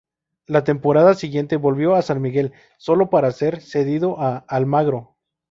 La 0.47 0.63
temporada 0.63 1.13
siguiente 1.13 1.57
volvió 1.57 1.93
a 1.93 2.01
San 2.01 2.19
Miguel, 2.23 2.53
solo 2.79 3.11
para 3.11 3.31
ser 3.31 3.61
cedido 3.61 4.19
a 4.19 4.37
Almagro. 4.47 5.15